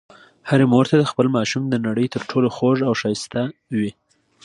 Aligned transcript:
هرې 0.49 0.65
مور 0.73 0.85
ته 0.89 1.09
خپل 1.11 1.27
ماشوم 1.37 1.63
د 1.69 1.75
نړۍ 1.87 2.07
تر 2.13 2.21
ټولو 2.29 2.47
خوږ 2.55 2.77
او 2.87 2.93
ښایسته 3.01 3.41
وي. 3.77 3.91